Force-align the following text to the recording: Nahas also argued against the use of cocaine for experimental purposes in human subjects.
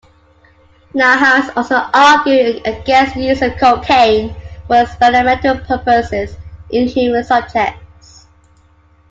Nahas 0.95 1.55
also 1.55 1.75
argued 1.93 2.65
against 2.65 3.13
the 3.13 3.21
use 3.21 3.43
of 3.43 3.55
cocaine 3.59 4.33
for 4.65 4.81
experimental 4.81 5.59
purposes 5.59 6.37
in 6.71 6.87
human 6.87 7.23
subjects. 7.23 8.25